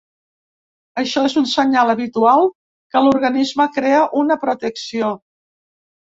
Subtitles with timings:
[1.01, 2.47] Això és un senyal habitual
[2.95, 5.13] que l’organisme crea una protecció.